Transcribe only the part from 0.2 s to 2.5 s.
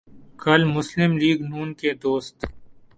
کل مسلم لیگ ن کے دوست